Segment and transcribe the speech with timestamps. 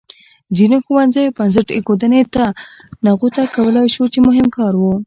[0.57, 2.45] ځینو ښوونځیو بنسټ ایښودنې ته
[3.05, 4.83] نغوته کولای شو چې مهم کار و.